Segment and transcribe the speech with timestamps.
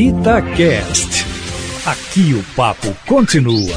[0.00, 1.26] Itacast.
[1.84, 3.76] Aqui o papo continua.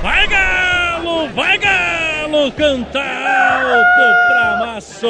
[0.00, 5.06] Vai galo, vai galo, canta alto pra massa.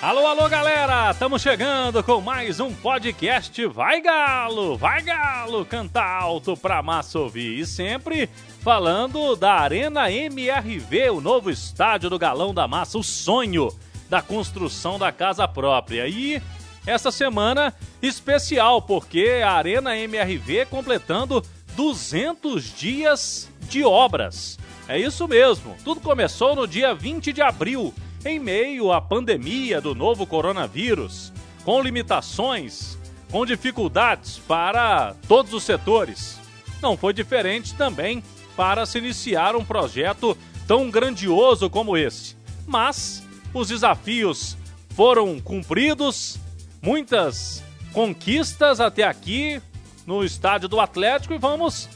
[0.00, 1.10] Alô, alô, galera!
[1.10, 7.58] Estamos chegando com mais um podcast Vai Galo, Vai Galo, canta alto pra massa ouvir.
[7.58, 8.30] E sempre
[8.60, 13.68] falando da Arena MRV, o novo estádio do Galão da Massa, o sonho
[14.08, 16.06] da construção da casa própria.
[16.08, 16.42] E
[16.86, 21.44] essa semana especial, porque a Arena MRV completando
[21.76, 24.58] 200 dias de obras.
[24.88, 27.92] É isso mesmo, tudo começou no dia 20 de abril,
[28.24, 31.30] em meio à pandemia do novo coronavírus,
[31.62, 32.96] com limitações,
[33.30, 36.40] com dificuldades para todos os setores.
[36.80, 38.22] Não foi diferente também
[38.56, 42.34] para se iniciar um projeto tão grandioso como esse.
[42.66, 44.56] Mas os desafios
[44.90, 46.38] foram cumpridos,
[46.82, 47.62] muitas
[47.92, 49.60] conquistas até aqui
[50.06, 51.88] no estádio do Atlético e vamos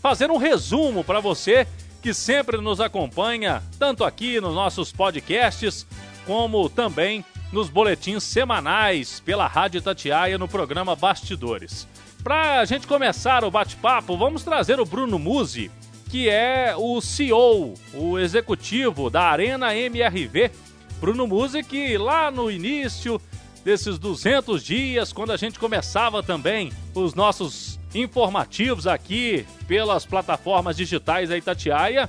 [0.00, 1.66] fazer um resumo para você
[2.02, 5.86] que sempre nos acompanha, tanto aqui nos nossos podcasts,
[6.26, 11.88] como também nos boletins semanais pela Rádio Tatiaia no programa Bastidores.
[12.22, 15.70] Para a gente começar o bate-papo, vamos trazer o Bruno Musi,
[16.10, 20.50] que é o CEO, o executivo da Arena MRV.
[21.04, 23.20] Bruno Musi, que lá no início
[23.62, 31.28] desses 200 dias, quando a gente começava também os nossos informativos aqui pelas plataformas digitais
[31.28, 32.08] da Itatiaia,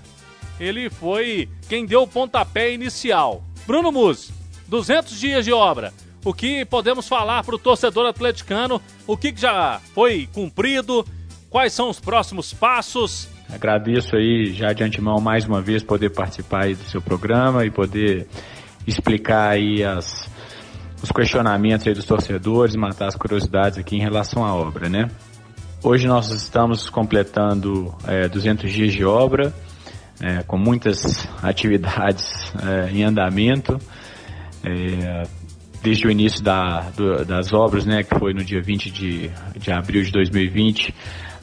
[0.57, 3.43] ele foi quem deu o pontapé inicial.
[3.67, 4.31] Bruno Musi,
[4.69, 5.93] 200 dias de obra.
[6.23, 8.81] O que podemos falar para o torcedor atleticano?
[9.05, 11.05] O que já foi cumprido?
[11.49, 13.27] Quais são os próximos passos?
[13.53, 18.25] Agradeço aí já de antemão mais uma vez poder participar do seu programa e poder
[18.87, 20.29] explicar aí as,
[21.01, 25.09] os questionamentos aí dos torcedores, matar as curiosidades aqui em relação à obra, né?
[25.83, 29.53] Hoje nós estamos completando é, 200 dias de obra,
[30.19, 33.77] é, com muitas atividades é, em andamento.
[34.63, 35.23] É,
[35.83, 39.71] desde o início da, do, das obras, né, que foi no dia 20 de, de
[39.71, 40.95] abril de 2020,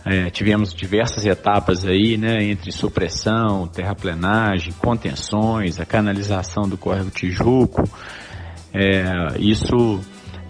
[0.04, 7.88] é, tivemos diversas etapas aí, né, entre supressão, terraplenagem, contenções, a canalização do córrego Tijuco.
[8.74, 10.00] É, isso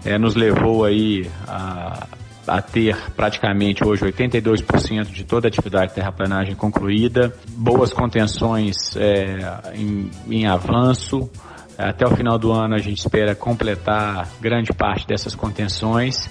[0.03, 2.07] é, nos levou aí a,
[2.47, 9.75] a ter praticamente hoje 82% de toda a atividade de terraplenagem concluída, boas contenções é,
[9.75, 11.29] em, em avanço.
[11.77, 16.29] Até o final do ano a gente espera completar grande parte dessas contenções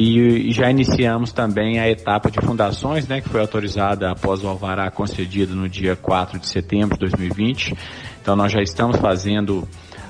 [0.00, 4.88] e já iniciamos também a etapa de fundações, né, que foi autorizada após o alvará
[4.92, 7.74] concedido no dia 4 de setembro de 2020.
[8.22, 9.66] Então nós já estamos fazendo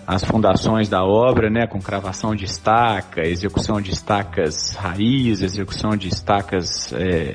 [0.06, 6.08] as fundações da obra, né, com cravação de estaca, execução de estacas raiz, execução de
[6.08, 7.34] estacas é,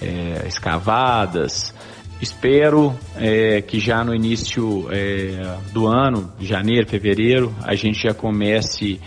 [0.00, 1.74] é, escavadas.
[2.22, 9.00] Espero é, que já no início é, do ano, janeiro, fevereiro, a gente já comece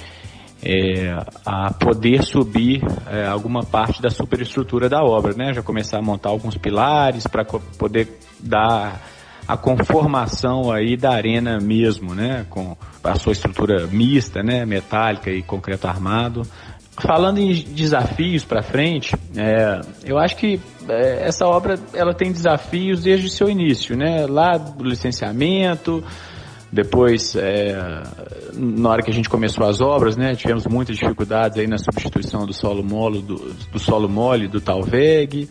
[0.66, 1.13] é,
[1.46, 5.53] a poder subir é, alguma parte da superestrutura da obra, né?
[5.53, 9.01] Já começar a montar alguns pilares para poder dar
[9.46, 12.46] a conformação aí da arena mesmo, né?
[12.50, 14.66] Com a sua estrutura mista, né?
[14.66, 16.44] Metálica e concreto armado.
[17.00, 23.01] Falando em desafios para frente, é, eu acho que é, essa obra ela tem desafios
[23.01, 24.25] desde o seu início, né?
[24.28, 26.03] Lá do licenciamento,
[26.74, 28.02] depois, é,
[28.56, 32.48] na hora que a gente começou as obras, né, tivemos muitas dificuldades aí na substituição
[32.48, 35.48] do solo mole, do, do solo mole, do Talveg.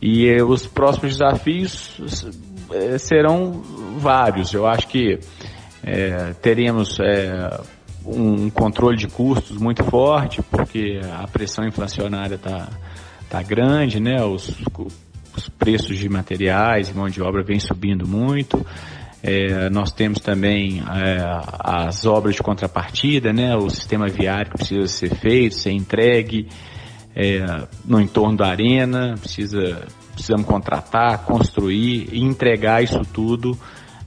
[0.00, 2.28] E é, os próximos desafios
[2.70, 3.62] é, serão
[3.96, 4.52] vários.
[4.52, 5.18] Eu acho que
[5.82, 7.58] é, teremos é,
[8.04, 12.68] um controle de custos muito forte, porque a pressão inflacionária está
[13.30, 14.22] tá grande, né?
[14.22, 14.54] Os,
[15.34, 18.66] os preços de materiais e mão de obra vêm subindo muito.
[19.28, 21.18] É, nós temos também é,
[21.58, 26.48] as obras de contrapartida, né, o sistema viário que precisa ser feito, ser entregue
[27.12, 27.44] é,
[27.84, 33.58] no entorno da arena, precisa, precisamos contratar, construir e entregar isso tudo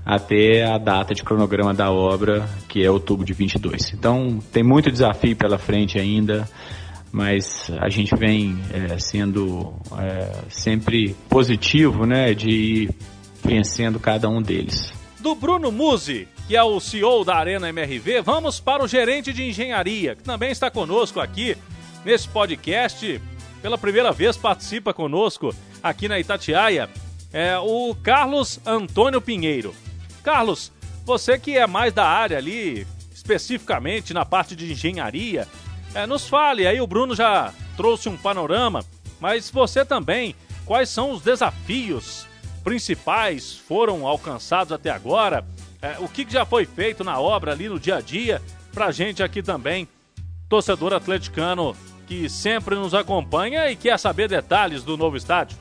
[0.05, 3.93] até a data de cronograma da obra, que é outubro de 22.
[3.93, 6.47] Então tem muito desafio pela frente ainda,
[7.11, 12.89] mas a gente vem é, sendo é, sempre positivo né, de ir
[13.43, 14.98] vencendo cada um deles.
[15.19, 19.43] Do Bruno Musi, que é o CEO da Arena MRV, vamos para o gerente de
[19.43, 21.57] engenharia, que também está conosco aqui
[22.05, 23.21] nesse podcast.
[23.61, 26.89] Pela primeira vez participa conosco aqui na Itatiaia,
[27.33, 29.75] é o Carlos Antônio Pinheiro.
[30.23, 30.71] Carlos,
[31.05, 35.45] você que é mais da área ali, especificamente na parte de engenharia.
[35.93, 38.85] É, nos fale, aí o Bruno já trouxe um panorama,
[39.19, 40.33] mas você também,
[40.65, 42.28] quais são os desafios
[42.69, 45.43] principais foram alcançados até agora?
[45.81, 48.39] É, o que já foi feito na obra ali no dia a dia?
[48.71, 49.87] Pra gente aqui também,
[50.47, 51.75] torcedor atleticano
[52.05, 55.57] que sempre nos acompanha e quer saber detalhes do novo estádio.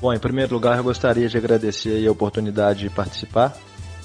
[0.00, 3.56] Bom, em primeiro lugar, eu gostaria de agradecer a oportunidade de participar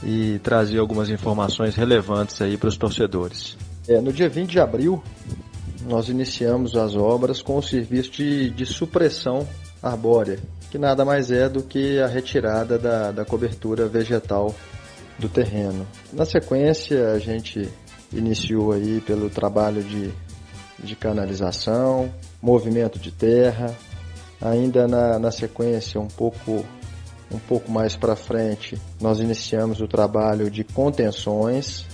[0.04, 3.56] e trazer algumas informações relevantes aí para os torcedores.
[3.88, 5.04] É, no dia 20 de abril,
[5.86, 9.48] nós iniciamos as obras com o serviço de, de supressão
[9.80, 10.40] arbórea,
[10.70, 14.54] que nada mais é do que a retirada da, da cobertura vegetal
[15.18, 15.88] do terreno.
[16.14, 17.70] Na sequência, a gente
[18.12, 20.12] iniciou aí pelo trabalho de,
[20.80, 23.76] de canalização, movimento de terra,
[24.42, 26.64] Ainda na, na sequência, um pouco,
[27.32, 31.86] um pouco mais para frente, nós iniciamos o trabalho de contenções,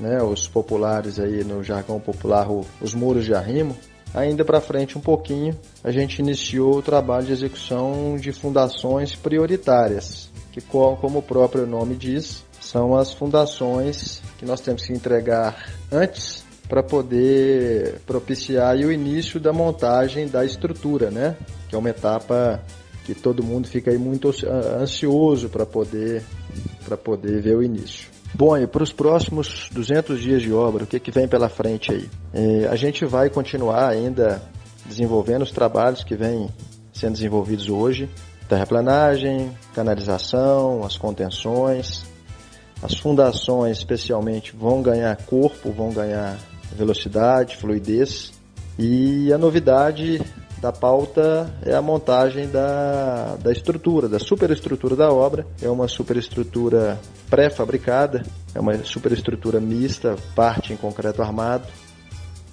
[0.00, 2.48] né, os populares aí no jargão popular,
[2.80, 3.76] os muros de arrimo.
[4.14, 10.30] Ainda para frente um pouquinho, a gente iniciou o trabalho de execução de fundações prioritárias,
[10.52, 16.44] que como o próprio nome diz, são as fundações que nós temos que entregar antes
[16.68, 21.36] para poder propiciar o início da montagem da estrutura, né?
[21.68, 22.62] que é uma etapa
[23.04, 24.32] que todo mundo fica aí muito
[24.80, 26.22] ansioso para poder,
[26.84, 28.08] para poder ver o início.
[28.36, 31.92] Bom, e para os próximos 200 dias de obra, o que, que vem pela frente
[31.92, 32.10] aí?
[32.32, 34.42] É, a gente vai continuar ainda
[34.84, 36.48] desenvolvendo os trabalhos que vêm
[36.92, 38.10] sendo desenvolvidos hoje,
[38.48, 42.04] terraplanagem, canalização, as contenções,
[42.82, 46.36] as fundações especialmente vão ganhar corpo, vão ganhar
[46.74, 48.32] velocidade, fluidez,
[48.76, 50.20] e a novidade
[50.64, 55.46] da pauta é a montagem da, da estrutura, da superestrutura da obra.
[55.60, 58.22] É uma superestrutura pré-fabricada,
[58.54, 61.66] é uma superestrutura mista, parte em concreto armado,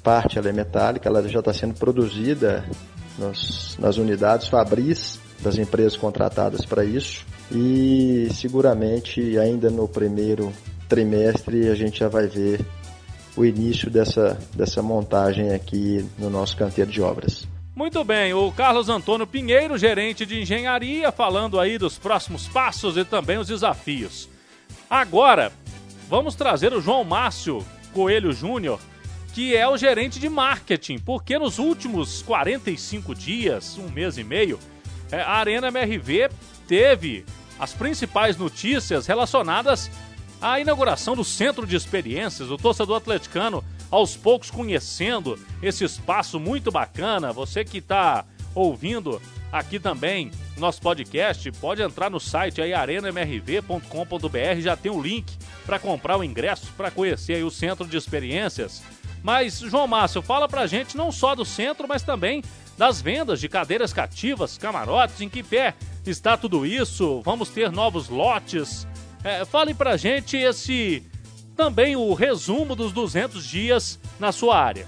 [0.04, 2.66] parte ela é metálica, ela já está sendo produzida
[3.18, 10.52] nos, nas unidades Fabris das empresas contratadas para isso e seguramente ainda no primeiro
[10.90, 12.60] trimestre a gente já vai ver
[13.38, 17.50] o início dessa, dessa montagem aqui no nosso canteiro de obras.
[17.74, 23.06] Muito bem, o Carlos Antônio Pinheiro, gerente de engenharia, falando aí dos próximos passos e
[23.06, 24.28] também os desafios.
[24.90, 25.54] Agora,
[26.10, 28.78] vamos trazer o João Márcio Coelho Júnior,
[29.34, 34.60] que é o gerente de marketing, porque nos últimos 45 dias, um mês e meio,
[35.10, 36.30] é, a Arena MRV
[36.68, 37.26] teve
[37.58, 39.90] as principais notícias relacionadas
[40.42, 42.52] à inauguração do Centro de Experiências.
[42.52, 47.34] O torcedor atleticano aos poucos conhecendo esse espaço muito bacana.
[47.34, 49.22] Você que está ouvindo
[49.52, 55.78] aqui também nosso podcast, pode entrar no site aí arenamrv.com.br, já tem o link para
[55.78, 58.82] comprar o ingresso para conhecer o centro de experiências.
[59.22, 62.44] Mas João Márcio, fala pra gente não só do centro, mas também
[62.78, 67.22] das vendas de cadeiras cativas, camarotes, em que pé está tudo isso?
[67.22, 68.88] Vamos ter novos lotes?
[69.24, 71.04] É, fale pra gente esse
[71.62, 74.88] também o resumo dos 200 dias na sua área.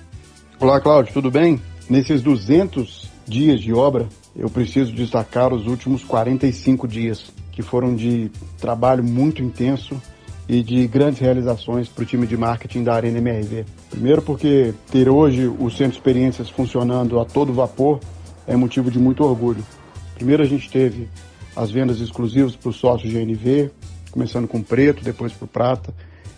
[0.59, 1.61] Olá, Cláudio, tudo bem?
[1.87, 8.31] Nesses 200 dias de obra, eu preciso destacar os últimos 45 dias, que foram de
[8.59, 10.01] trabalho muito intenso
[10.49, 13.65] e de grandes realizações para o time de marketing da Arena MRV.
[13.91, 17.99] Primeiro porque ter hoje o Centro de Experiências funcionando a todo vapor
[18.47, 19.63] é motivo de muito orgulho.
[20.15, 21.07] Primeiro a gente teve
[21.55, 23.69] as vendas exclusivas para os sócios GNV,
[24.13, 25.93] começando com preto, depois para prata,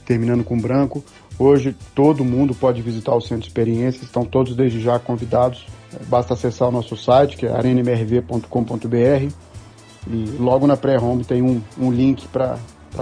[0.06, 1.04] terminando com branco.
[1.38, 5.68] Hoje todo mundo pode visitar o Centro de Experiências, estão todos desde já convidados.
[6.08, 9.34] Basta acessar o nosso site, que é arenamrv.com.br
[10.08, 12.58] e logo na pré-home tem um, um link para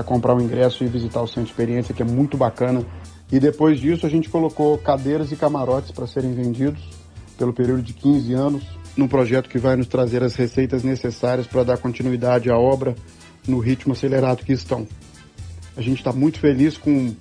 [0.05, 2.83] comprar o ingresso e visitar o Centro de Experiência, que é muito bacana.
[3.31, 6.81] E depois disso a gente colocou cadeiras e camarotes para serem vendidos
[7.37, 8.63] pelo período de 15 anos,
[8.95, 12.95] num projeto que vai nos trazer as receitas necessárias para dar continuidade à obra
[13.47, 14.87] no ritmo acelerado que estão.
[15.75, 17.13] A gente está muito feliz com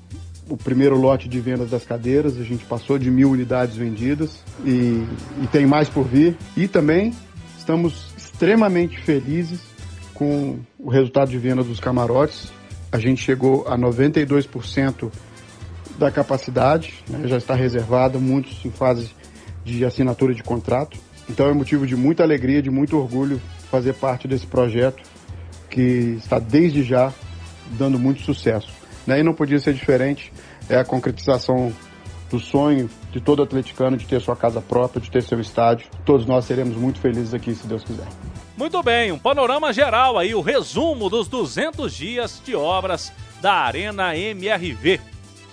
[0.49, 5.05] o primeiro lote de vendas das cadeiras, a gente passou de mil unidades vendidas e,
[5.43, 6.37] e tem mais por vir.
[6.57, 7.15] E também
[7.59, 9.61] estamos extremamente felizes
[10.15, 12.53] com o resultado de venda dos camarotes.
[12.91, 15.11] A gente chegou a 92%
[15.99, 19.11] da capacidade, né, já está reservada, muitos em fase
[19.65, 20.99] de assinatura de contrato.
[21.31, 25.03] Então é motivo de muita alegria, de muito orgulho fazer parte desse projeto
[25.73, 27.13] que está desde já
[27.71, 28.69] dando muito sucesso.
[29.07, 29.21] Né?
[29.21, 30.31] E não podia ser diferente,
[30.69, 31.73] é a concretização
[32.31, 35.89] do sonho de todo atleticano de ter sua casa própria, de ter seu estádio.
[36.05, 38.07] Todos nós seremos muito felizes aqui, se Deus quiser.
[38.57, 44.17] Muito bem, um panorama geral aí, o resumo dos 200 dias de obras da Arena
[44.17, 45.01] MRV,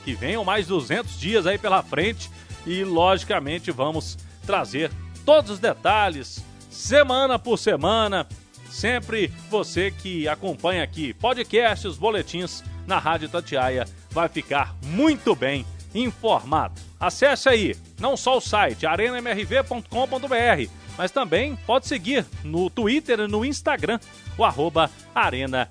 [0.04, 2.30] que venham mais 200 dias aí pela frente
[2.66, 4.92] e, logicamente, vamos trazer
[5.26, 8.28] todos os detalhes, semana por semana.
[8.70, 16.74] Sempre você que acompanha aqui podcasts, boletins na Rádio Tatiaia vai ficar muito bem informado.
[17.00, 23.46] Acesse aí não só o site arenamrv.com.br, mas também pode seguir no Twitter e no
[23.46, 24.00] Instagram,
[24.38, 25.68] o arroba arenamrv.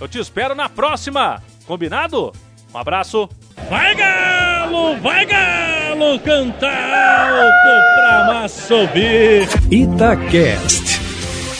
[0.00, 2.32] Eu te espero na próxima, combinado?
[2.72, 3.28] Um abraço.
[3.68, 9.48] Vai Galo, vai Galo, cantar alto pra massa ouvir.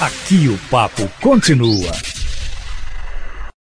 [0.05, 2.14] Aqui o papo continua.